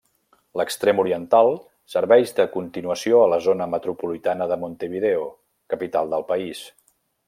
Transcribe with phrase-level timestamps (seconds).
[0.59, 1.49] L'extrem oriental
[1.95, 5.31] serveix de continuació a la zona metropolitana de Montevideo,
[5.75, 6.69] capital del país.